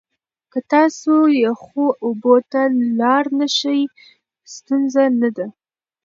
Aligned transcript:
که 0.51 0.59
تاسو 0.71 1.13
یخو 1.45 1.85
اوبو 2.05 2.35
ته 2.51 2.61
لاړ 2.99 3.23
نشئ، 3.37 3.81
ستونزه 4.53 5.03
نه 5.21 5.29
ده. 5.35 5.45